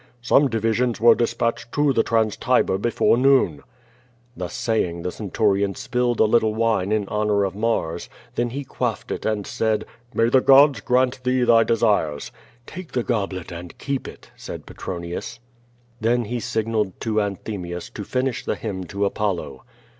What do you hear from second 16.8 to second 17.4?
to